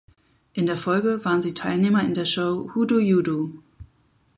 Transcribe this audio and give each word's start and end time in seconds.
In 0.53 0.65
der 0.65 0.79
Folge 0.79 1.23
waren 1.25 1.43
sie 1.43 1.53
Teilnehmer 1.53 2.03
in 2.03 2.15
der 2.15 2.25
Show 2.25 2.71
"Who 2.73 2.85
Do 2.85 2.97
You 2.97 3.21
Do". 3.21 3.51